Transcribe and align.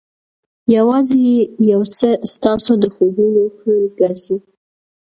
یوازې 0.75 1.21
یو 1.71 1.81
څه 1.97 2.09
ستاسو 2.33 2.71
د 2.83 2.85
خوبونو 2.95 3.41
خنډ 3.57 3.85
ګرځي. 3.99 4.37